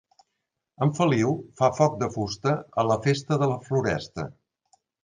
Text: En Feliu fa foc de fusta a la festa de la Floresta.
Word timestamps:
En 0.85 0.93
Feliu 0.99 1.35
fa 1.61 1.69
foc 1.81 2.01
de 2.05 2.09
fusta 2.17 2.57
a 2.85 2.89
la 2.89 2.99
festa 3.07 3.43
de 3.45 3.53
la 3.55 3.63
Floresta. 3.71 4.31